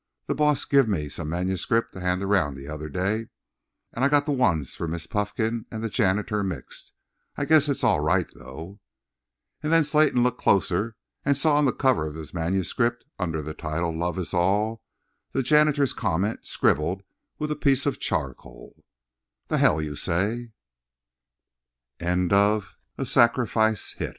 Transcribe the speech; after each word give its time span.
The 0.25 0.33
boss 0.33 0.65
give 0.65 0.87
me 0.89 1.09
some 1.09 1.29
manuscript 1.29 1.93
to 1.93 1.99
hand 1.99 2.23
around 2.23 2.55
the 2.55 2.67
other 2.67 2.89
day 2.89 3.27
and 3.93 4.03
I 4.03 4.09
got 4.09 4.25
the 4.25 4.31
ones 4.31 4.73
for 4.73 4.87
Miss 4.87 5.05
Puffkin 5.05 5.67
and 5.69 5.83
the 5.83 5.89
janitor 5.89 6.41
mixed. 6.43 6.93
I 7.35 7.45
guess 7.45 7.69
it's 7.69 7.83
all 7.83 7.99
right, 7.99 8.25
though." 8.33 8.79
And 9.61 9.71
then 9.71 9.83
Slayton 9.83 10.23
looked 10.23 10.41
closer 10.41 10.95
and 11.23 11.37
saw 11.37 11.55
on 11.57 11.65
the 11.65 11.71
cover 11.71 12.07
of 12.07 12.15
his 12.15 12.33
manuscript, 12.33 13.05
under 13.19 13.43
the 13.43 13.53
title 13.53 13.95
"Love 13.95 14.17
Is 14.17 14.33
All," 14.33 14.81
the 15.33 15.43
janitor's 15.43 15.93
comment 15.93 16.47
scribbled 16.47 17.03
with 17.37 17.51
a 17.51 17.55
piece 17.55 17.85
of 17.85 17.99
charc 17.99 18.39